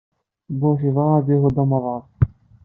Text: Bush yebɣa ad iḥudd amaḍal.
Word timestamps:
Bush 0.59 0.81
yebɣa 0.85 1.11
ad 1.17 1.27
iḥudd 1.35 1.57
amaḍal. 1.63 2.03